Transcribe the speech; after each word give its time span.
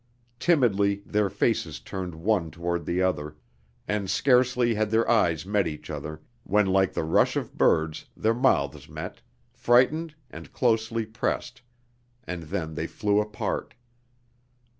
Timidly 0.39 1.03
their 1.05 1.29
faces 1.29 1.79
turned 1.79 2.15
one 2.15 2.49
toward 2.49 2.87
the 2.87 3.03
other; 3.03 3.35
and 3.87 4.09
scarcely 4.09 4.73
had 4.73 4.89
their 4.89 5.07
eyes 5.07 5.45
met 5.45 5.67
each 5.67 5.91
other, 5.91 6.23
when 6.43 6.65
like 6.65 6.93
the 6.93 7.03
rush 7.03 7.35
of 7.35 7.55
birds 7.55 8.07
their 8.17 8.33
mouths 8.33 8.89
met, 8.89 9.21
frightened 9.53 10.15
and 10.31 10.51
closely 10.51 11.05
pressed 11.05 11.61
and 12.23 12.41
then 12.41 12.73
they 12.73 12.87
flew 12.87 13.19
apart. 13.19 13.75